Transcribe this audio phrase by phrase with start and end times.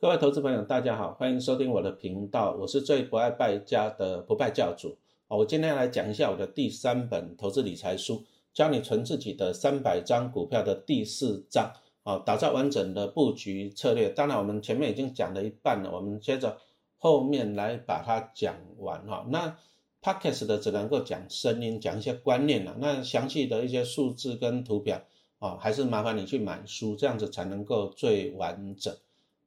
[0.00, 4.96] 各位投资朋友，大家好，欢迎收听我的频道，我是最不爱败家的不败教主。
[5.28, 8.24] 我今天来讲一下我的第三本投资理财书，
[8.54, 14.08] 教你存自己的三百张股票的第四章，啊，打造完整的布局策略。
[14.08, 16.56] 当然，我们前面已经讲了一半了，我们接着
[16.96, 19.26] 后面来把它讲完哈。
[19.28, 19.58] 那
[20.00, 25.02] podcast 的只能够讲声音，讲一些观念了，那详细的一些数字跟图表，
[25.40, 28.96] 啊，还是麻烦你去买书，这样子才能够最完整。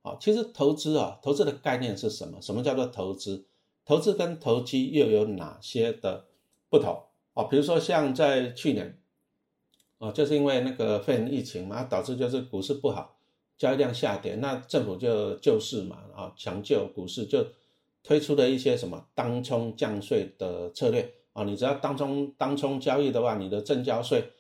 [0.04, 2.42] 啊，其实投资啊，投资的概念是什么？
[2.42, 3.46] 什么叫做投资？
[3.86, 6.26] 投资跟投机又有哪些的
[6.70, 7.04] 不同？
[7.34, 9.02] 啊，比如说像在去年，
[10.00, 13.18] 啊，就是因为那个肺炎疫情嘛，导致就是股市不好，
[13.58, 17.46] 交易量下跌，那政府就救市嘛，啊，抢救股市就
[18.04, 24.32] 推出了一些什么当冲降税的策略啊，你只要当冲当冲交易的话，你的正交税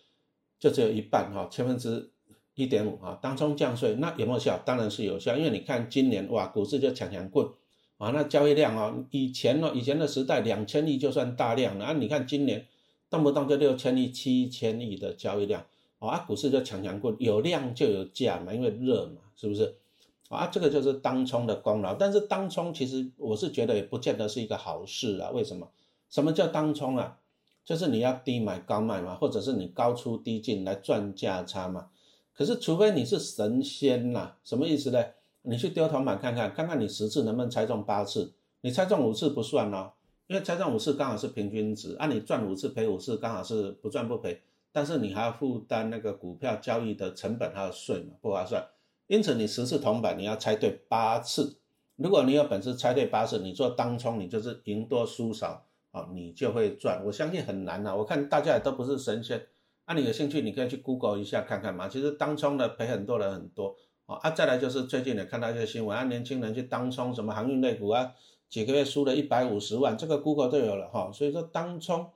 [0.59, 2.12] 就只有一半哈，千分之。
[2.55, 4.57] 一点五啊，当冲降税，那有没有效？
[4.66, 7.47] 当然是有效，因为你看今年哇，股市就强强棍
[7.97, 12.66] 啊，那交易量啊，以前呢，以前的时代两千亿就算大量了啊，你看今年
[13.09, 15.66] 动不动就六千亿、七千亿的交易量
[16.00, 19.75] 啊，股市就强强棍，有量就有价嘛，因为热嘛，是不是？
[20.30, 21.94] 啊，这个就是当冲的功劳。
[21.94, 25.69] 但是当冲其实我是觉得也不见得是一个好事啊，为什么？
[26.09, 27.17] 什么叫当冲啊？
[27.66, 31.88] 就是你要低买高卖嘛，或者是你高出低进来赚价差嘛。
[32.36, 35.03] 可是，除非你是神仙呐，什么意思呢？
[35.44, 38.34] 你去丢铜板看看，看看你十次能不能猜中八次？
[38.62, 39.92] 你猜中五次不算哦，
[40.28, 44.42] 因为猜中五次刚好是平均值，按你赚五次赔五次，刚好是不赚不赔。
[44.72, 48.66] 但是你还要负担那个股票交易的成本还有税嘛，不划算。
[49.06, 51.58] 因此，你十次铜板你要猜对八次。
[51.97, 57.03] 如果你有本事猜对八次，你做当冲，你就是赢多输少啊，你就会赚。
[57.06, 59.45] 我相信很难呐，我看大家也都不是神仙。
[59.86, 61.89] 啊，你有兴趣，你可以去 Google 一下看看嘛。
[61.89, 64.16] 其实当冲的赔很多人很多啊。
[64.22, 68.14] 啊，再来就是最近也看到一些新闻啊，年轻人去当冲什么航运类股啊，
[68.50, 71.12] 几个月输了一百五十万，这个 Google 都有了哈。
[71.12, 72.09] 所以说当冲，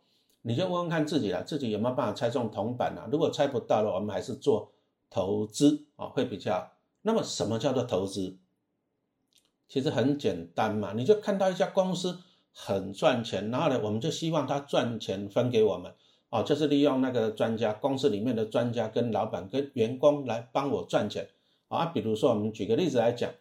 [0.43, 3.09] 你就问问看自己了，自己有没有办法猜中铜板啊？
[3.11, 4.71] 如果猜不到了，我们还是做
[5.09, 6.71] 投资啊，会比较。
[7.01, 8.37] 那么什么叫做投资？
[9.67, 12.19] 其实很简单嘛，你就看到一家公司
[12.53, 15.93] 很赚钱，然后呢，我们就希望它赚钱分给我们。
[16.29, 21.29] 哦，就是利用那个专家，公司里面的专家跟老板跟员工来帮我赚钱
[21.69, 21.85] 啊。
[21.85, 23.31] 比如说，我们举个例子来讲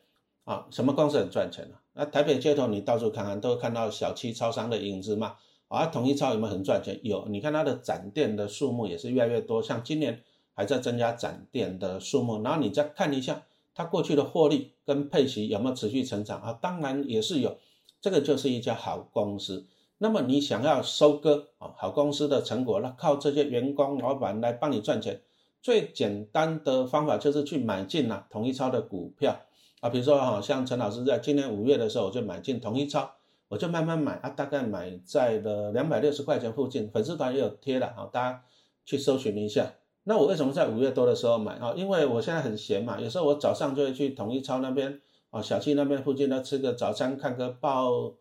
[0.45, 1.77] 啊，什么公司很赚钱呢？
[1.95, 5.37] 那台北街头你到处看看，都会看到小七超商的影子嘛。
[5.69, 7.01] 啊，统一超有没有很赚钱？
[7.03, 10.23] 有，你看它的展店的数目也是越来越多，像今年
[10.55, 12.41] 还在增加展店的数目。
[12.45, 13.43] 然后你再看一下
[13.75, 16.53] 它过去的获利跟配息有没有持续成长啊？
[16.63, 17.59] 当然也是有，
[18.01, 19.67] 这个就是一家好公司。
[19.99, 25.23] 那么你想要收割啊好公司的成果，那靠这些员工老板来帮你赚钱，
[25.63, 29.41] 最简单的方法就是去买进啊统一超的股票
[29.81, 33.11] 啊，比如说哈像陈老师在今年五月的时候，我就买进统一超，
[33.49, 38.43] 我就慢慢买啊，大概买在了两百六十块钱附近，粉丝团也有贴了啊，大家
[38.85, 39.73] 去搜寻一下。
[40.05, 41.73] 那我为什么在五月多的时候买啊？
[41.75, 48.13] 因为我现在很闲嘛，有时候我早上就会去统一超那边啊小区那边附近呢吃个早餐，看个报。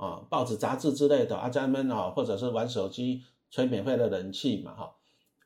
[0.00, 4.92] 啊，报纸、杂志之类的啊，在那边啊，或者是玩手机、吹免费的人气嘛，哈。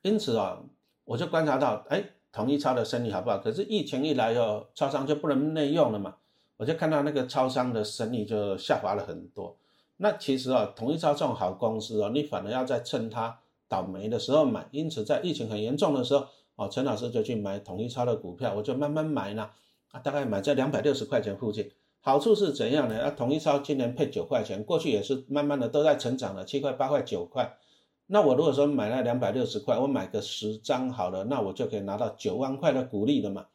[0.01, 0.61] 因此啊，
[1.03, 2.01] 我就观察到，哎，
[2.31, 3.37] 统一超的生意好不好？
[3.39, 6.15] 可是疫情一来哦，超商就不能内用了嘛，
[6.55, 9.57] 我就看到那个超商的生意就下滑了很多。
[9.97, 13.37] 那其实啊，统一超这种好公司哦，你反而要在趁它
[13.67, 14.67] 倒霉的时候买。
[14.71, 19.49] 因此，在疫情很严重的时候，哦，陈老师就去买统一超的股票，我就慢慢买呢，
[19.91, 21.69] 啊，大概买在两百六十块钱附近。
[22.05, 23.01] 好处是怎样呢？
[23.01, 27.57] 啊，统一超今年配九块钱，过去也是慢慢的都在成长了，七块、八块、九块。
[28.05, 33.47] 那我如果说买了两百六十块，我买个十张好了，那我就可以拿到九万块的股利了嘛。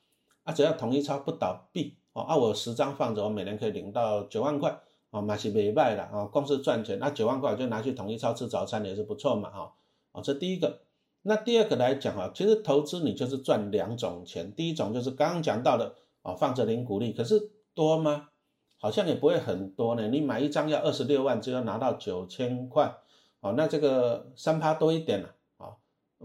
[0.42, 4.80] 啊，只要统一超不倒闭哦，啊，我十张放着，我每年可以领到九万块
[5.12, 9.72] 啊，买起没卖了啊，公司赚钱，那九万块就拿去统一超吃早餐也是不错嘛，哈。
[10.10, 10.80] 啊，这第一个。
[11.22, 18.26] 那第二个来讲啊，其实投资你就是赚两种钱，第一种就是刚刚讲到的啊，放着领股利，可是多吗？
[18.82, 22.96] 好像也不会很多呢，你买一张要二十六万，就要拿到九千块，
[23.40, 25.76] 哦，那这个三趴多一点了，啊，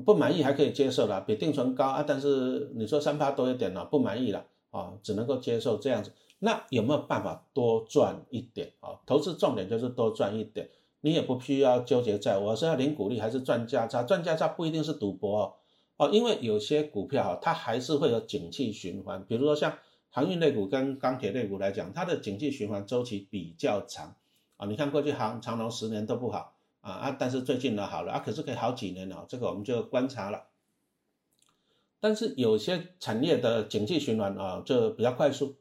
[0.06, 6.14] 不满意还可以接受啦，比定存高啊，但是你说三趴多一点了，不满意了，啊，只能够接受这样子。
[6.40, 8.92] 那有没有办法多赚一点啊？
[9.06, 10.70] 投资重点就是多赚一点，
[11.02, 15.58] 你也不需要纠结在我是要领股利还是赚价差，赚价差不一定是赌博
[15.98, 19.78] 哦，因为有些股票它还是会有景气循环，比如说像。
[20.16, 24.16] 航运类股跟钢铁类股来讲，它的经济循环周期比较长
[24.56, 24.66] 啊。
[24.66, 30.46] 你看过去航长龙十年都不好啊啊，但是最近呢好了啊，可是可以好几年了，这个我们就观察了。
[32.00, 35.58] 但是有些产业的经济循环啊就比较快速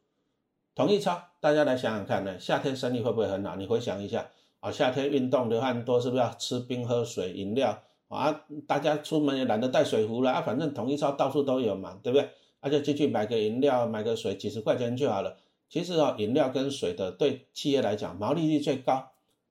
[0.76, 3.56] 同一超，大家来想想看呢，夏天生意会不会很好？
[3.56, 4.30] 你回想一下
[4.60, 8.44] 啊，夏天运动流汗多，是不是要吃冰喝水饮料啊？
[8.68, 12.30] 大家出门也懒得带水壶了啊，反正同一超到处都有嘛，对不对？
[12.64, 15.36] 那就进去买个饮料，买个水，几十块钱就好了。
[15.68, 19.10] 其实啊，饮料跟水的对企业来讲毛利率最高，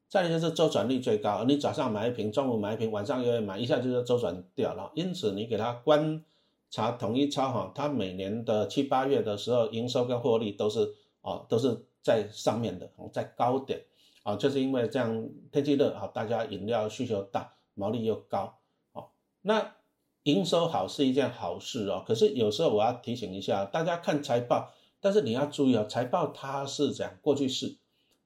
[0.09, 1.43] 再来就是周转率最高。
[1.43, 4.91] 你早上买一瓶，中午买一瓶，晚上又要买，一下就是周转掉了。
[4.95, 6.23] 因此你给他观
[6.71, 13.81] 察统一超哈，它每年的七八月的时候，营收跟获利都是哦都是在上面的，在高点
[14.23, 18.57] 啊，就是因为这样天气热啊，大家饮料需求大，毛利又高
[18.93, 19.09] 哦。
[19.41, 19.75] 那
[20.23, 24.71] 营收好是一件好事哦，可是有时候我要提醒一下大家看财报，
[25.01, 27.75] 但是你要注意哦，财报它是这样过去式。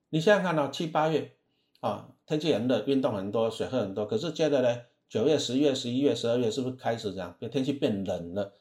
[0.09, 1.31] 你现在看到七八月
[1.79, 7.35] 啊，天气很热，运动很多，水喝很多，可是接着呢，九月、十月、十一月、十二月是不是开始这样？
[7.49, 8.53] 天气变冷了，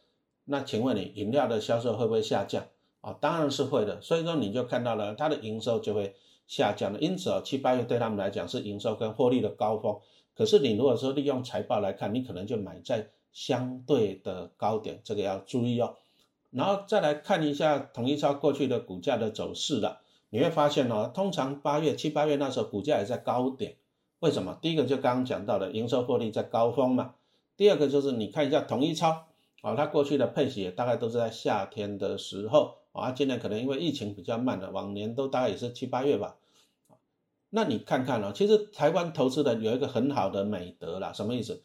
[0.46, 2.64] 那请问你饮料的销售会不会下降
[3.02, 3.14] 啊？
[3.20, 6.14] 当然是会的，所以说你就看到了它的营收就会
[6.46, 6.98] 下降了。
[7.00, 10.00] 因此啊，七八月对他们来讲是营收跟获利的高峰，
[10.34, 13.10] 可是你如果说利用财报来看，你可能就买在。
[13.36, 15.94] 相对的高点，这个要注意哦。
[16.48, 20.00] 然后再来看一下统一超过去的股价的走势了，
[20.30, 23.76] 你会发现哦，通常八月七八月那时候股价也在高点，
[24.20, 24.58] 为什么？
[24.62, 27.14] 第一个就刚刚讲到的营收获利在高峰嘛。
[27.58, 29.26] 第二个就是你看一下统一超
[29.60, 36.36] 啊，它过去的配息也大概都是在夏天的时候啊，今年可能因为疫情比较慢了，往年都大概也是七八月吧。
[37.50, 41.62] 那你看看哦，其实台湾投资人有一个很好的美德啦，什么意思？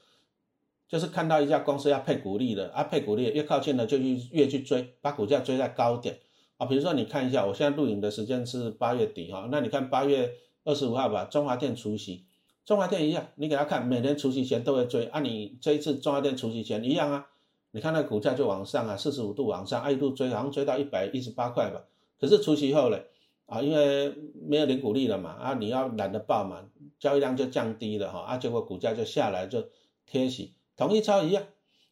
[0.92, 6.20] 就是看到一家公司要配股利了啊，配股利越靠近了就去越去追，把股价追在高点
[6.58, 6.66] 啊。
[6.66, 10.34] 比如说你看一下，我现在录影的时间是八月底哈，那你看八月
[10.66, 12.26] 二十五号吧，中华电除夕，
[12.66, 15.22] 中华电一样，你给他看，每年除夕前都会追啊。
[15.22, 17.26] 你这一次中华电除夕前一样啊，
[17.72, 21.82] 你看那股价就往上啊，四十五度往上，啊一度追，好像追到一百一十八块吧。
[22.20, 23.06] 可是除夕后嘞
[23.46, 24.14] 啊，因为
[24.46, 26.66] 没有领股利了嘛啊，你要懒得报嘛，
[27.00, 29.64] 交易量就降低了哈啊，结果股价就下来就
[30.06, 30.54] 贴息。
[30.78, 31.44] 同一超一样，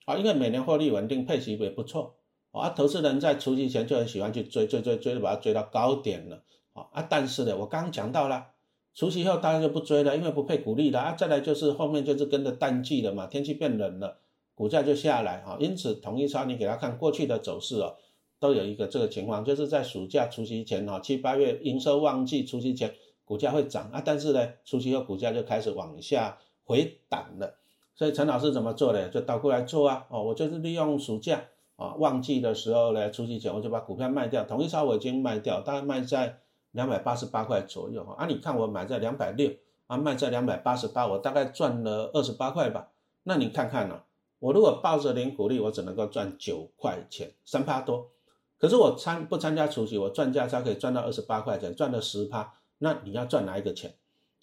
[0.06, 2.16] 啊，因为每年获利稳定，配息也不错，
[2.52, 6.44] 啊，投资人在除夕前就很喜欢去追追追追，把它追到高点了，
[6.74, 8.48] 啊，但是呢，我刚刚讲到了，
[8.96, 14.18] 除夕后大家就不追了，因为不配股利了，啊，再来就是后面就是跟着淡季了嘛，天气变冷了，
[14.56, 17.98] 股价就下来，啊，因此同一超你给他看过去的走势哦，
[18.40, 27.59] 都有一个这个情况，就是在暑假除夕前，哈，七八月营收旺季除夕前，股价会涨，啊，但是呢，除夕后股价就开始往下回档了。
[28.00, 29.10] 所以陈老师怎么做的？
[29.10, 30.06] 就倒过来做啊！
[30.08, 31.44] 哦，我就是利用暑假
[31.76, 34.46] 啊旺季的时候呢，出去前我就把股票卖掉。
[34.46, 36.40] 统一超我已经卖掉，大概卖在
[36.72, 38.16] 两百八十八块左右哈。
[38.18, 39.52] 啊，你看我买在两百六
[39.88, 42.88] 啊，卖在两百八十八，我大概赚了二十八块吧。
[43.24, 44.02] 那你看看呢？
[44.40, 48.12] 我如果抱着零股利，我只能够赚九块钱，三趴多。
[48.58, 52.54] 可是我参不参加除夕，我赚价差可以赚到二十八块钱，赚了十趴。
[52.78, 53.94] 那你要赚哪一个钱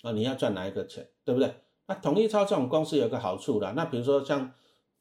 [0.03, 0.13] 啊？
[0.13, 1.55] 你要赚哪一个钱，对不对？
[1.89, 4.53] 那统一超这种公司有个好处的，那比如说像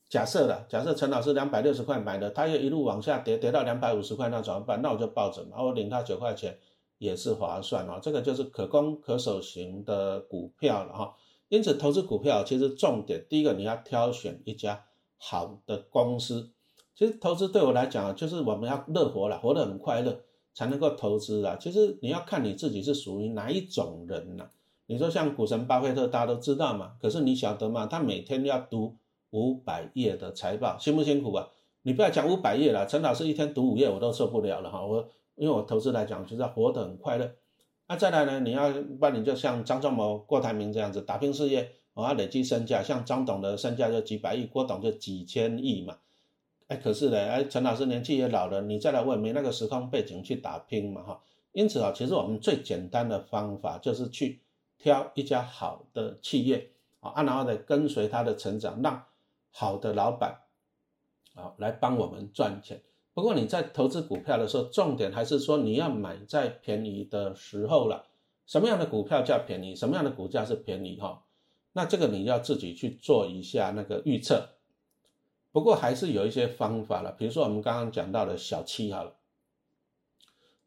[0.08, 4.82] 假设的，假设陈老师两百六十块买的，他又一路往下跌，跌到两百五十块，那怎么办？
[4.82, 6.60] 那我就抱着嘛，我领他九块钱
[7.00, 8.00] 也是划算哦。
[8.02, 11.16] 这个就是可攻可守型的股票了哈。
[11.50, 14.86] 因此投资股票其实重点，第一个你要挑选一家
[15.18, 16.52] 好的公司。
[16.94, 20.22] 其实投资对我来讲，就是我们要乐活了，活得很快乐
[20.54, 21.58] 才能够投资啊。
[21.60, 24.48] 其实你要看你自己是属于哪一种人呢？
[24.88, 26.94] 你说像股神巴菲特，大家都知道嘛？
[27.02, 27.88] 可是你晓得吗？
[27.88, 28.96] 他每天要读
[29.32, 31.48] 五百页的财报，辛不辛苦啊？
[31.82, 34.86] 你不要讲五百页了，陈老师一天读五页我都受不了了哈。
[34.86, 37.32] 我因为我投资来讲，就是要活得很快乐。
[37.88, 38.40] 那再来呢？
[38.42, 42.84] 你要不然你就像张忠谋、郭台铭这样子打拼事业，我要累积身价。
[42.84, 45.98] 像张董的身价就几百亿，郭董就几千亿嘛。
[46.68, 51.22] 哎，可是呢，哎，陈老师年纪也老了，你再来问没那个时空背景去打拼嘛哈。
[51.54, 54.42] 因此啊，其实我们最简单的方法就是去。
[54.78, 59.04] 挑一家好的企业啊，然后呢跟随它的成长，让
[59.52, 60.42] 好的老板
[61.34, 62.82] 啊来帮我们赚钱。
[63.14, 68.08] 不过你在投资股票的时候，重点还是说你要买在便宜的时候了。
[68.46, 69.76] 什么样的股票叫便宜？
[69.76, 71.00] 什么样的股价是便宜？
[71.00, 71.24] 哈，
[71.74, 74.50] 那这个你要自己去做一下那个预测。
[75.52, 79.16] 不过还是有一些方法了，比如说我们刚刚讲到的小七好了。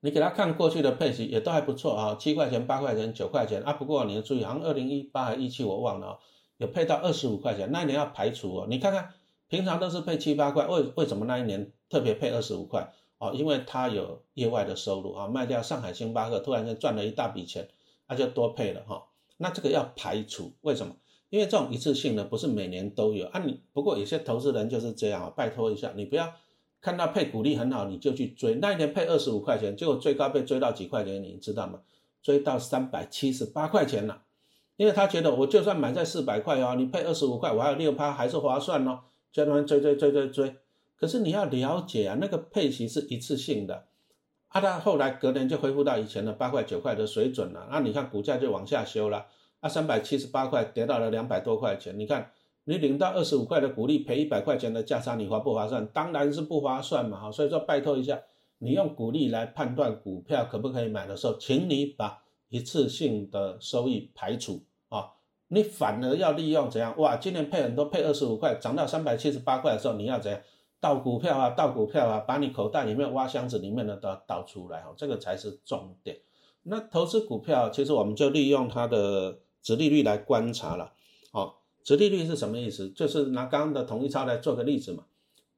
[0.01, 3.73] 你给他看过去的配息也都还不错啊，七块钱、八块钱、九块钱啊。
[3.73, 6.19] 不过你要注意，好像二零一八还一七我忘了啊，
[6.59, 8.67] 有配到二十五块钱，那一年要排除哦。
[8.69, 9.15] 你看看，
[9.49, 13.33] 平常都是配七八块，为为什么那一年特别配二十五块哦？
[13.35, 17.69] 因为他有业外的收入啊，卖掉上海星巴克，突然间赚了一大笔钱，
[18.09, 19.05] 那就多配了哈。
[19.37, 20.95] 那这个要排除，为什么？
[21.31, 23.41] 因为这种一次性的不是每年都有啊。
[23.45, 26.33] 你不过有些投资人就是这样啊，拜托一下，你不要
[26.81, 28.55] 看到配股利很好，你就去追。
[28.57, 31.81] 那一年配二十五块钱，结果最高被追到几块钱，你知道吗？
[32.23, 34.23] 追到三百七十八块钱了。
[34.77, 39.01] 因为他觉得我就算买在四百块哦，你配二十五块，我还有六趴，还是划算哦。
[39.33, 40.57] 就那边追追追追追。
[40.97, 43.87] 可是你要了解啊，那个配息是一次性的，
[44.49, 47.69] 啊，他后来隔年就恢复到以前的八块九块的水准了。
[47.71, 49.27] 那你看股价就往下修了，
[49.61, 52.31] 啊，三百七十八块跌到了两百多块钱，你看。
[52.69, 55.87] 你领到二十五块的股利，赔一百块钱的价差，你划不划算？
[55.87, 57.19] 当然是不划算嘛！
[57.19, 58.21] 哈，所以说拜托一下，
[58.59, 65.13] 你用股利来判断股票可不可以买的时候，请你把一次性的收益排除啊！
[65.49, 66.95] 你反而要利用怎样？
[66.99, 70.39] 哇，今年配很多，配二十五块，涨到三百七十八块的时候，你要怎样？
[70.79, 76.19] 倒股票啊，倒股票啊，把你口袋里面挖箱子里面的都倒出来哈，这个才是重点。
[76.65, 80.93] 那投资股票，其实我们就利用它的值利率来观察了，
[81.33, 81.63] 好。
[81.89, 82.91] 殖利率是什么意思？
[82.91, 85.05] 就是拿刚刚的统一超来做个例子嘛，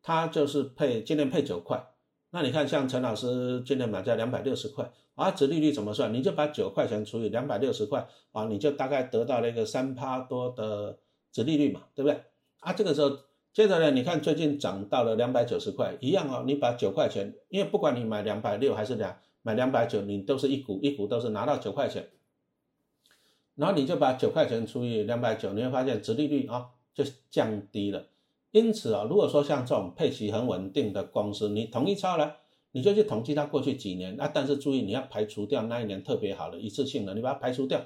[0.00, 1.84] 它就是配今年配九块，
[2.30, 6.14] 那你看像陈老师今年买在两百六十块，啊，殖利率怎么算？
[6.14, 10.96] 你就把九块钱除以两百六十块，啊，你就大概得到了一个三趴多的
[11.32, 12.22] 殖利率嘛，对不对？
[12.60, 13.10] 啊，这个时候
[13.52, 22.08] 接着呢，你看最近涨到了两百九十块，一样哦，你把九块钱，因为不管你买两百六还是两买两百九，你都是一股一股都是拿到九块钱。
[23.60, 28.06] 然后你就把九块钱除以两百九，你会发现殖利率啊就降低了。
[28.52, 32.36] 因此啊，如果说像这种配息很稳定的公司，你统一超来，
[32.72, 34.30] 你就去统计它过去几年啊。
[34.32, 37.84] 但是注意，你要排除掉那一年特别好的一次性的，你把它排除掉。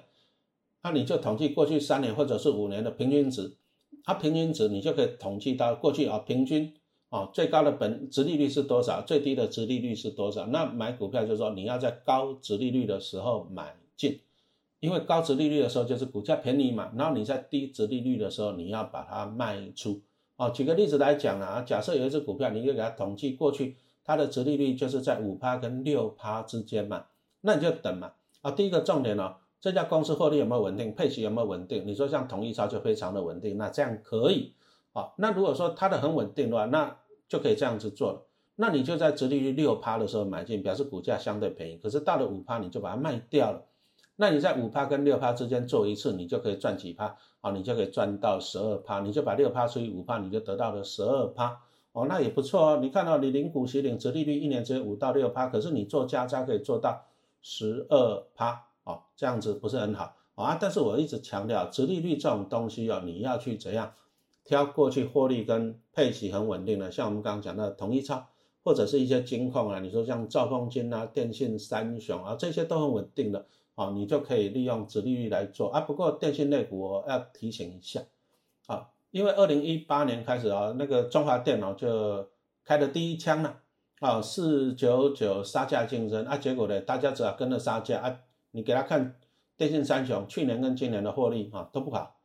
[0.84, 3.56] 那你就统计过去三年或者是五年的平均值，
[4.04, 6.72] 它平均值你就可以统计到过去啊平均
[7.08, 10.46] 啊最高的本殖利率是多少，最低的殖利率是多少。
[10.46, 14.20] 那买股票就是说你要在高殖利率的时候买进。
[14.84, 20.02] 因为高值利率的时候就是股价便宜嘛，然后你在低值利率的时候你要把它卖出。
[20.36, 27.06] 哦，举个例子来讲啊，假设有一只股票，你就给它统计过去它的值利率就是在五趴跟六趴之间嘛，
[27.40, 28.12] 那你就等嘛。
[28.42, 31.86] 啊，第一个重点哦，这家公司获利有没有稳定，配息有没有稳定？
[31.86, 34.52] 你说像统一超就非常的稳定，那这样可以。
[34.92, 36.94] 好，那如果说它的很稳定的话，那
[37.26, 38.26] 就可以这样子做了。
[38.56, 41.78] 那你就在值利率六趴的时候买进，表示股价相对便宜。
[41.78, 43.64] 可是到了五趴，你就把它卖掉了。
[44.16, 47.50] 那你在五趴跟六趴之间做一次，你就可以赚几趴啊？
[47.50, 51.60] 你就可以赚到十二趴，你就把六趴除以五趴，你就得到了十二趴
[51.92, 52.78] 哦，那也不错哦。
[52.80, 57.06] 你看到你领股息领折利率一年只有五到六趴，可是你做加差可以做到
[57.42, 60.56] 十二趴哦，这样子不是很好啊？
[60.60, 63.92] 但是我一直强调，折利率这种东西哦，你要去怎样
[64.44, 68.26] 挑过去获利跟配息很稳定的，像我们刚刚讲的统一超
[68.62, 73.46] 或者是一些金控啊，你说像兆丰金啊、电信三雄啊，这些都很稳定的。
[73.74, 75.80] 啊，你就可以利用殖利率来做啊。
[75.80, 78.00] 不过电信类股我要提醒一下，
[78.66, 82.28] 啊，因为二零一八年开始啊，那个中华电脑就
[82.64, 83.60] 开了第一枪了，
[84.00, 88.20] 啊，四九九杀价竞争啊，结果呢，大家只要跟着杀价啊，
[88.52, 89.16] 你给他看
[89.56, 92.16] 电信三雄去年跟今年的获利啊都不好，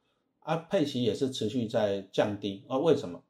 [0.41, 3.23] 啊，配息也是持续在降低啊，为什么？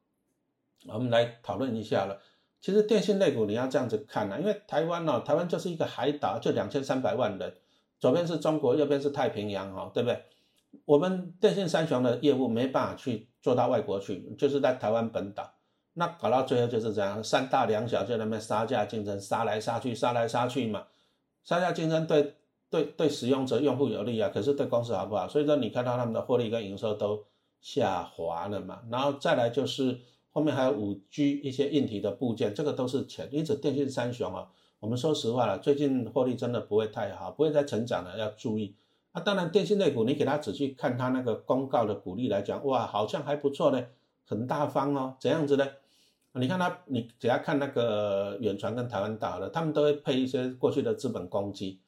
[0.88, 2.18] 我们来讨论一下了。
[2.60, 7.54] 其实电信类股你要这样子看呢，因为台湾呢，台湾就是一个海岛，就两千三百万人。
[8.00, 10.20] 左边是中国，右边是太平洋，哈，对不对？
[10.84, 15.52] 我们电信三雄的业务没办法去做到外国去，就是在台湾本岛。
[15.94, 20.84] 那搞到最后就是这样，三大两小就那边杀价竞争，杀来杀去，杀来杀去嘛。
[21.42, 22.36] 杀价竞争对
[22.70, 25.28] 对对使用者用户有利啊，可是对公司好不好？
[25.28, 27.24] 所以说你看到他们的获利跟营收都
[27.60, 28.80] 下滑了嘛。
[28.90, 29.98] 然后再来就是
[30.30, 33.28] 后面还有五 G 一些硬体的部件，这个都是钱。
[33.32, 34.48] 因此电信三雄啊。
[34.80, 38.74] 我们说实话了，最近获利真的不会太好，不会再成长了，要注意。
[39.12, 43.84] 啊，当然电信类股，你给他仔细看他那个公告的股利来讲，哇，好像还不错呢，
[44.26, 45.16] 很大方哦。
[45.20, 45.66] 怎样子呢？
[46.32, 51.80] 你看他，你只要看那个远传跟台湾大的，他们都会配一些过去的资本公积，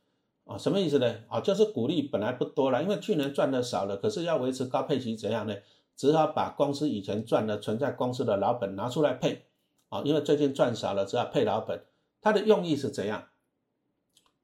[0.45, 1.15] 啊，什么意思呢？
[1.29, 5.55] 啊，就是股利本来不多了，因为去年赚的少了，可是要维持高配息怎样呢？
[5.97, 9.45] 只好把公司以前赚的存在公司的老本拿出来配，
[9.89, 11.81] 啊，因为最近赚少了，只好配老本。
[12.23, 13.25] 它的用意是怎样？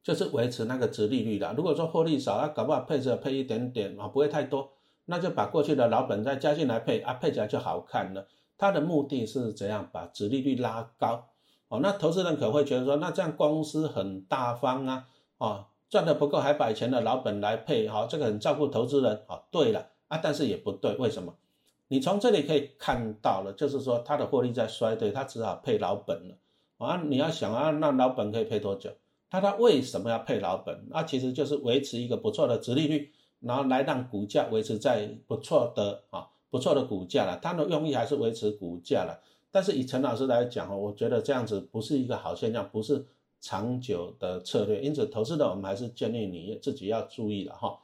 [0.02, 1.52] 就是维持那个值利率的。
[1.56, 4.73] 如果说获利少，啊，搞不好配置配一点点啊，不会太多，
[5.04, 8.26] 那就把过去的老本再加进来配啊，配起来就好看了。
[8.56, 9.88] 它的目的是怎样？
[9.92, 11.28] 把值利率拉高
[11.68, 11.80] 哦。
[11.82, 15.06] 那投资人可能会觉得说，那这样公司很大方啊，
[15.37, 19.42] 哦，赚的不够还把以前的老本来配，好，这个很照顾投资人啊。
[19.50, 21.37] 对了啊，但是也不对，为什么？
[21.88, 26.35] 你从这里可以看到了，就是说它的获利在衰退，它只好配老本了。
[26.78, 28.90] 啊，你要想啊，那老本可以配多久？
[29.30, 30.87] 他他为什么要配老本？
[30.88, 37.38] 那其实就是维持一个不错的值利率，然后来让股价维持在不错的啊不错的股价了。
[37.42, 39.20] 它的用意还是维持股价了。
[39.50, 43.04] 但是以陈老师来讲哦，我觉得这样子不是一个好现象，不是
[43.40, 44.80] 长久的策略。
[44.80, 47.78] 因此，投资的我们还是建议你自己要注意了哈。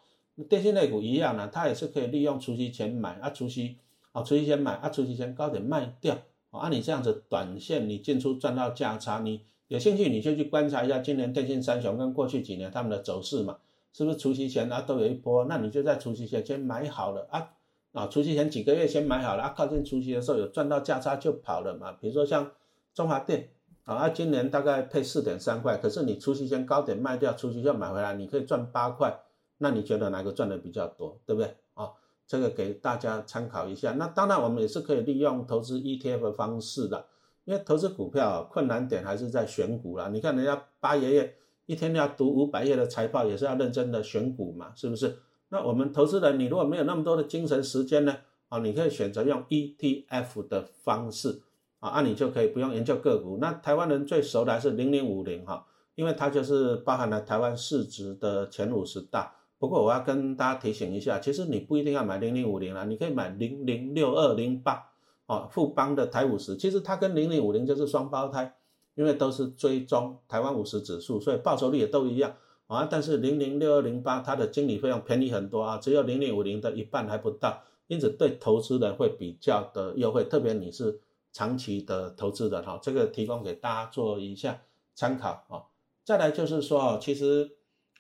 [0.49, 3.77] 电信类股一样呢，它也是可以利用除夕前买啊，除夕
[4.13, 6.17] 啊，除夕前买啊，除夕前高点卖掉
[6.59, 6.69] 啊。
[6.69, 13.59] 你这样子短线你进出赚到价差，你有兴趣你就去观察一下今年电信三雄跟过去几年他们的走势嘛，
[13.93, 15.45] 是不是除夕前啊都有一波？
[15.47, 17.51] 那你就在除夕前先买好了啊
[17.93, 21.93] 啊，除夕前几个月先买好了啊，靠近除夕的时候有赚到价差就跑了嘛。
[21.93, 22.51] 比如说像
[22.93, 23.49] 中华电
[23.85, 29.21] 啊，今年大概配四点三块，可是你除夕前高点卖掉，除夕就买回来，你可以赚八块。
[29.59, 31.91] 那你觉得哪个赚的比较多，对不对啊？
[32.27, 33.93] 这个给大家参考一下。
[33.93, 37.07] 那当然，我们也是可以利用投资 ETF 的方式的，
[37.45, 40.09] 因为投资股票困难点还是在选股啦。
[40.09, 41.35] 你看人家八爷爷
[41.67, 45.19] 一天要读五百页的财报，也是要认真的选股嘛，是不是？
[45.51, 48.17] 那我们投资人，你如果没有那么多的精神时间呢，
[48.49, 51.43] 啊，你可以选择用 ETF 的方式
[51.79, 53.39] 啊，那你就可以不用研究个股。
[53.41, 59.37] 那台湾人最熟的还是零零五零哈，因为它就是包含了台湾市值的前五十大。
[59.65, 64.91] 不过我要跟大家提醒一下，其实你不一定要买零零五零啦，你可以买零零六二零八
[65.25, 68.57] 哦，富邦的台五十，其实它跟零零五零就是双胞胎，
[68.95, 72.35] 因为都是追踪台湾五十指数，所以报酬率也都一样
[72.67, 72.87] 啊。
[72.91, 81.01] 但是零零六二零八它的经理费用便宜很多啊，只有零零五零的一半还不到，因此对投资人会比较的优惠，特别你是
[81.33, 84.61] 长期的投资人哈，这个提供给大家做一下
[84.95, 85.65] 参考啊。
[86.05, 87.53] 再来就是说，其实。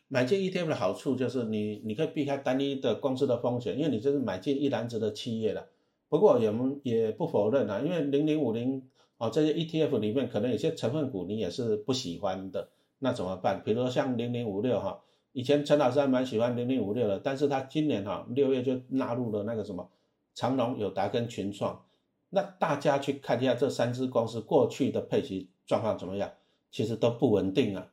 [0.08, 5.66] 买进 ETF 的好处就是你你可以避开单一的公司的风险，因为你这是买进一篮子的企业了。
[6.08, 8.82] 不过也也不否认啊，因为零零五零
[9.16, 12.68] 哦这些 ETF 里面可能有些成分股你也是不喜欢的，
[12.98, 13.62] 那怎么办？
[13.64, 15.00] 比如说像零零五六哈，
[15.32, 19.90] 以前陈老师还蛮喜欢零零五六的，但是他今年哈六月就纳入了那个什么
[20.34, 21.84] 长隆、友达跟群创，
[22.30, 26.30] 那大家去看一下这三只公司过去的配息状况怎么样？
[26.70, 27.90] 其实都不稳定啊。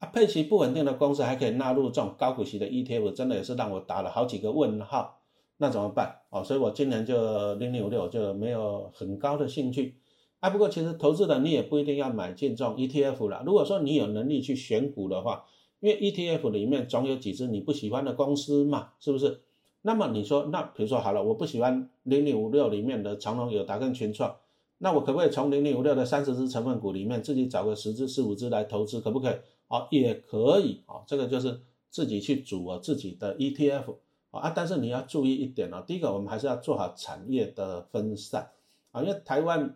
[0.00, 5.20] 啊，配息不稳定的公司还可以纳入这种高股息的 ETF，真的也是让我打了好几个问号。
[5.58, 6.22] 那怎么办？
[6.30, 9.96] 哦，所以我今年就零零五六就没有很高的兴趣。
[10.40, 13.42] 啊，不过其实投资人你也不一定要买进这种 ETF 了。
[13.44, 15.44] 如果说你有能力去选股的话，
[15.80, 19.42] 因为 ETF 里面总有几只你不喜欢的公司嘛，是不是？
[19.82, 24.34] 那么你说，那比如说好了，我不喜欢零零五六里面的长隆、友达跟群创，
[24.78, 29.34] 那我可不可以从零零五六的三十只成分股里面自己找个十只、十五只来投资，可不可以？
[29.70, 33.98] 好，也可以啊，这个就是自己去组啊自己的 ETF
[34.32, 38.50] 啊，但是你要注意一点哦，第一个我们还是要做好产业的分散
[38.90, 39.68] 啊，因为台湾，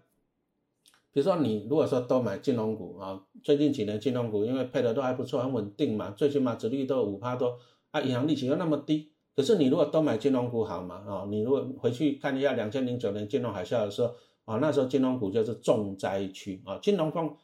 [1.12, 7.56] 比如说你如果说都买金融股啊，最近几年金融股因为配的都还不错，很稳定嘛，最起码殖利率都五趴多
[7.92, 14.12] 啊，银行利息又那么低，可是你如果都买金融股好嘛啊，你如果回去看一下两千零九年金融海啸的时候
[14.44, 17.36] 啊，那时候金融股就是重灾区啊，金融风。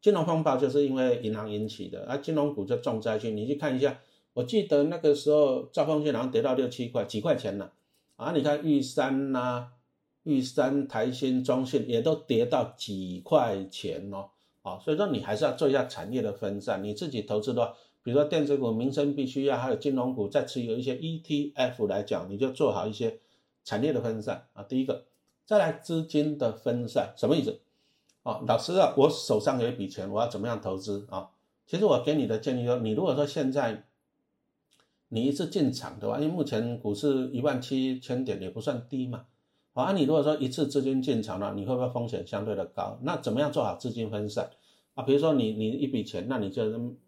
[0.00, 3.30] 金融风暴就是因为银行引起的，啊，金融股就重灾区。
[3.32, 3.98] 你去看一下，
[4.32, 7.72] 我记得那个时候兆丰金好像跌到六七块，几块钱了，
[8.16, 9.68] 啊，你看玉山呐、
[10.22, 14.28] 玉山、台新、中信也都跌到几块钱哦，
[14.62, 16.82] 啊，所以说你还是要做一下产业的分散。
[16.84, 23.18] 你自己投资的话，比如说电子股、民生必须要，还有金融股，再持有一些 ETF 来讲，你就做好一些
[23.64, 24.62] 产业的分散啊。
[24.62, 25.04] 第一个，
[25.44, 27.58] 再来资金的分散，什么意思？
[28.22, 31.30] 哦，老师啊，我手上有一笔钱，我要怎么样投资啊？
[31.66, 33.84] 其实我给你的建议说，你如果说现在
[35.08, 39.24] 你一次进场的话，因为目前股市一万七千点也不算低嘛，
[39.72, 42.98] 啊，你如果说一次资金进场了，你会不会风险相对的高？
[43.02, 44.50] 那怎么样做好资金分散
[44.94, 45.02] 啊？
[45.04, 46.64] 比如说你你一笔钱，那你就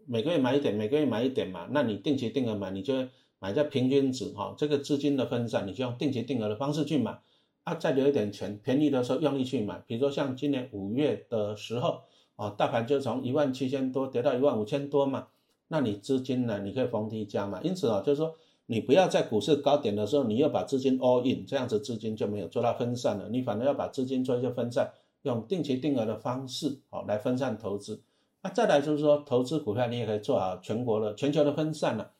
[0.06, 2.94] 每个月买一点，每个月买一点嘛，那你定期定额买，你就
[3.38, 7.20] 买在平均值哈，这个资金的分散，你就用定期定额的方式去买。
[7.64, 12.00] 啊，再留一点钱，便宜的时候用力去买，比如说像今年五月的时候，
[12.36, 15.28] 啊，大盘就从一万七千多跌到一万五千多嘛，
[15.68, 17.60] 那你资金呢，你可以逢低加嘛。
[17.62, 18.34] 因此啊，就是说
[18.66, 23.28] 你不要在股市高点的时候，你又把资金 all in，这样子资金就没有做到分散了。
[23.28, 24.90] 你反而要把资金做一些分散，
[25.22, 28.02] 用定期定额的方式，好来分散投资。
[28.42, 32.10] 那再来就是说，投资股票你也可以做好全国的、全球的分散了。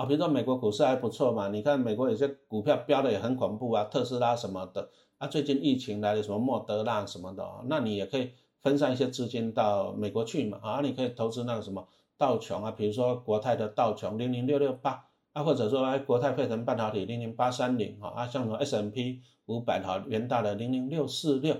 [0.00, 8.30] 啊比如说美国股市还不错嘛，你看美国有些股票飙的也很恐怖啊，特斯拉什么的啊，最近疫情来了，什么莫德纳什么的，那你也可以
[8.62, 11.86] 分散一些资金到美国去嘛，啊，你可以投资那个什么
[12.16, 21.54] 道琼啊，比如说国泰的道琼零零六六八啊，或者说哎国泰沸腾半导体零零八三零啊，像什么 S M P 五百哈元大的零零六四六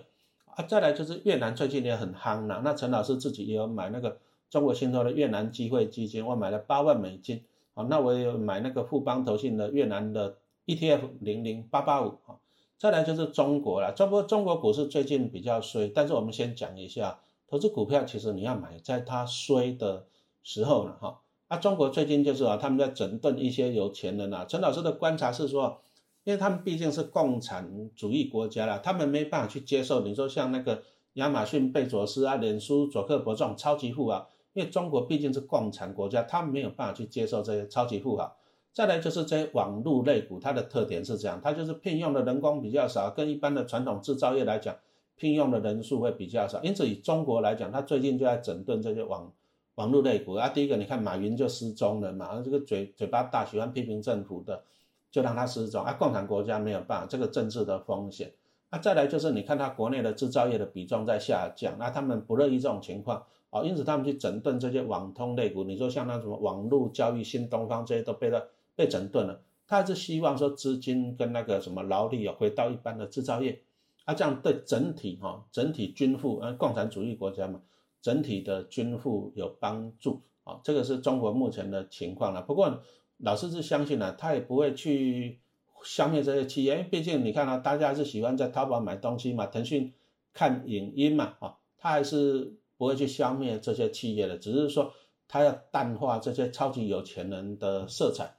[0.47, 4.17] 啊，再来就是越南最近也很夯了，那陈老师自己也有买那个
[4.49, 7.45] 中国信托的越南机会基金，我买了八万美金。
[7.75, 12.37] 那我有买那个富邦投信的越南的 ETF 零零八八五啊，
[12.79, 20.07] 再来就是中国了，中国中国股市最近比较衰，但是我们先讲一下，投资股票其实你要买在它衰的
[20.43, 21.21] 时候了哈。
[21.49, 24.45] 啊，中国最近就是啊，他们在整顿一些有钱人啊。
[24.45, 25.81] 陈老师的观察是说，
[26.23, 30.83] 因为他们毕竟是共产主义国家了，他们没办法去接受你说像那个
[31.15, 38.37] 亚马逊贝佐斯啊、脸书佐克伯这种超级富豪，因为中国毕竟是共产国家，他没有办法去接受这些超级富豪。
[38.73, 44.77] 再来就是这些网络类股，它的特点是这样，它就是聘用的人工比较少，跟一般的传统制造业来讲，
[45.17, 46.63] 聘用的人数会比较少。
[46.63, 49.33] 因此以中国来讲，它最近就在整顿这些网。
[49.77, 54.63] 网络类股啊，第一个你看马云就失踪了嘛，这个嘴嘴巴大，喜欢批评政府的，
[55.11, 55.95] 就让他失踪啊。
[55.95, 58.31] 共产国家没有办法，这个政治的风险
[58.69, 58.79] 啊。
[58.79, 65.65] 再来就是你看他国内的制造业的比重在下降，那他们不乐意这种情况啊，因此他们去整顿这些网通类股。
[65.65, 68.43] 你说像那什么网络交易、新东方这些都被他
[68.75, 73.61] 被整顿了，他还是希望说资金跟那个什么劳力啊回到一般的制造业
[74.05, 77.61] 啊，这样对整体哈整体均富啊，共产主义国家嘛。
[78.03, 82.41] 整体的均富有帮助啊，这个是中国目前的情况了。
[82.41, 82.81] 不过
[83.19, 85.39] 老师是相信呢，他也不会去
[85.85, 89.93] 消灭这些企业，因为毕竟你看啊，大家是喜欢在淘宝买东西嘛，腾讯
[90.33, 94.91] 看影音嘛，啊，他还是不会去消灭这些企业的，只是说
[95.29, 98.39] 他要淡化这些超级有钱人的色彩。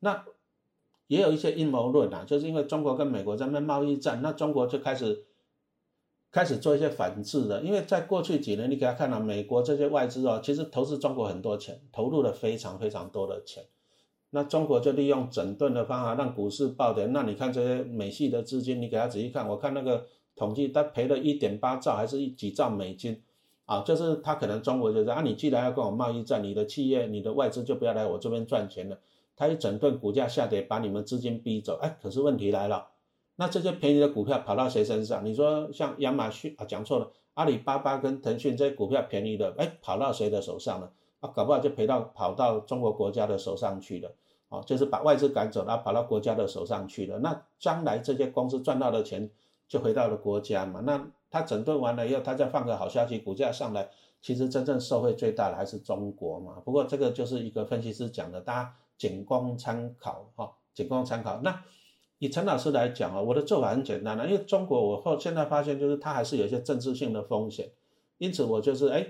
[0.00, 0.24] 那
[1.08, 5.26] 也有一些阴谋论啊，就是因为中国跟美国在那贸易战，那中国就开始。
[6.34, 13.62] 开始做一些反制的，因为在过去几年，你给他看到美国这些外资哦，其实投资中国很多钱，投入了非常非常多的钱。
[14.30, 17.04] 那中国就利用整顿的方法让股市暴跌。
[17.04, 23.22] 那你看这些美系的资金，你给他仔细看，我看那个统计，他赔了一点八兆还是一几兆美金
[23.76, 23.82] 啊？
[23.84, 28.98] 就是他可能中国就是啊，你既然要跟我贸易战，你的企业、你的外资就不要来我这边赚钱了。
[29.34, 31.78] 他一整顿，股价下跌，把你们资金逼走。
[31.80, 32.88] 哎，可是问题来了。
[33.36, 35.24] 那这些便宜的股票跑到谁身上？
[35.24, 40.92] 你说像亚马逊啊，讲错了，阿里巴巴跟腾讯这些股票便宜的，哎，跑到谁的手上了？
[41.20, 44.12] 啊，搞不好就赔到跑到中国国家的手上去了，
[44.50, 47.18] 哦，就是把外资赶走了，跑到国家的手上去了。
[47.20, 49.30] 那将来这些公司赚到的钱
[49.66, 50.80] 就回到了国家嘛？
[50.80, 53.90] 那他整顿完了以后，他再放个好消息，股价上来，
[54.20, 56.62] 其实真正受惠最大的还是中国嘛？
[56.64, 61.40] 不过这个就是一个分析师讲的，大家仅供参考哈，仅供参考。
[61.42, 61.64] 那。
[62.18, 67.72] 以陈老师来讲啊，我的做法很简单了，因为中国我后现在发现就是它还是有一些政治性的风险，
[68.18, 69.04] 因此我就是哎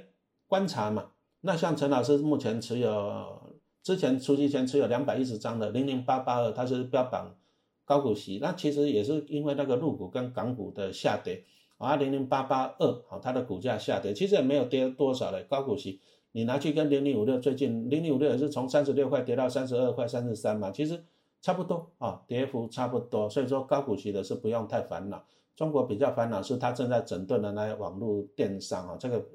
[0.47, 1.11] 观察嘛。
[1.43, 7.37] 那像陈老师目前持有之前出期前持有两百一十张的零零八八二，它是标榜
[7.85, 11.45] 高股息，那其实也是因为那个陆股跟港股的下跌
[11.87, 16.01] 啊，零零八八二好，它的股价下跌，其实也没有跌多少的高股息，
[16.33, 21.05] 你拿去跟零零五六最近零零五六也是从三十六块跌到三十二块三十三嘛，其实。
[21.45, 25.25] 差不多啊，跌幅差不多，所以说高股息的是不用太烦恼。
[25.57, 29.27] 中国比较烦恼是它正在整顿的那些网络电商啊，这个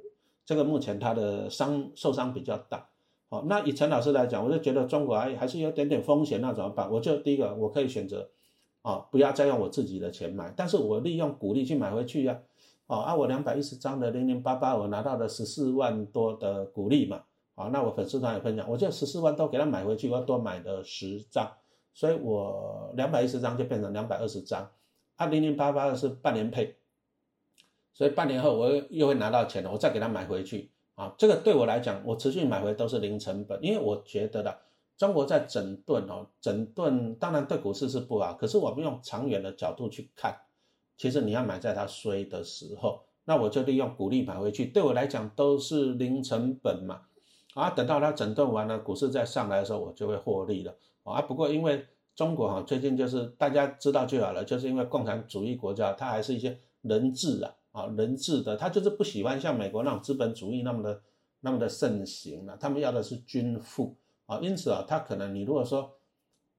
[0.45, 2.87] 这个目前它的伤受伤比较大。
[3.27, 6.89] 好，那以陈老师来讲，我就觉得中国还还是有点点风险，那怎么办？
[6.89, 8.29] 我就第一个我可以选择
[8.81, 12.39] 啊，不要再用我自己的钱买，但是我利用股利去买回去呀。
[12.87, 17.23] 哦，按我两百一十张的零零八八，我拿到了十四万多的股利嘛。
[17.55, 21.51] 好，那我粉丝团也分享，我就十四万多给他买回去，我多买了十张。
[21.93, 24.69] 所以我两百一十张就变成两百二十张，
[25.15, 26.75] 啊零零八八的是半年配，
[27.91, 34.59] 所以半年后我又会拿到钱了，我再给他买回去啊，这个对我来讲，我持续买回都是零成本，因为我觉得的，
[34.97, 40.35] 中国在整顿哦，整顿当然对股市是不好，可是我们用长远的角度去看，
[40.97, 47.01] 其实你要买在它衰的时候，那我就利用股利买回去，对我来讲都是零成本嘛，
[47.53, 50.75] 啊等到它整顿完了，股市再上来的时候，我就会获利了。
[51.03, 61.01] 啊，不过因为中国哈最近就是大家知道就好了，就是因为共产主义国家，它还是一些人治啊，啊人治的，它就是不喜欢像美国那种资本主义那么的
[61.41, 63.95] 那么的盛行了，他们要的是均富
[64.27, 65.95] 啊，因此啊，他可能你如果说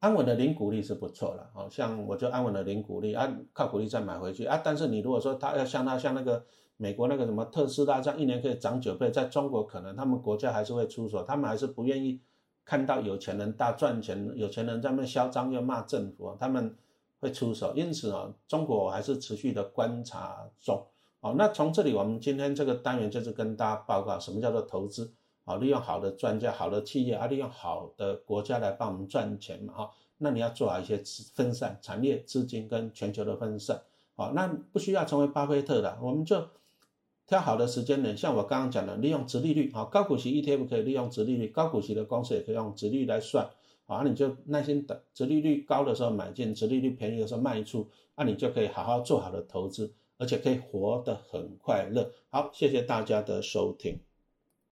[0.00, 6.44] 安稳的零股利是不错了，哦，像我就安稳的零股利，啊靠股利再买回去啊，但是你如果说他要像他像那个
[6.76, 12.20] 美国那个什么特斯拉这样一年可以涨九倍，在中国可能他们国家还是会出手，他们还是不愿意。
[12.64, 16.76] 看到有钱人大赚钱，有钱人在那嚣张又骂政府，他们
[17.18, 17.72] 会出手。
[17.74, 20.86] 因此啊，中国还是持续的观察中。
[21.20, 25.10] 哦，那从这里我们今天这个单元就是跟大家报告什么叫做投资。
[25.48, 29.72] 啊，利用好的专家、好的企业啊，利用好的国家来帮我们赚钱嘛。
[29.74, 31.02] 哈，那你要做好一些
[31.34, 33.82] 分散产业资金跟全球的分散。
[34.14, 36.46] 好，那不需要成为巴菲特的，我们就。
[37.30, 43.50] 挑好的时间点，像我刚刚讲的，利用直利率啊，高股息 ETF 可以利用直利率，高股息的公司也可以用直利率来算
[43.84, 52.10] 啊，你就耐心等，殖利率高的时候买进，殖利率便宜的时候卖出，那你就可以好好做好的投资，而且可以活得很快乐。
[52.30, 54.07] 好，谢谢大家的收听。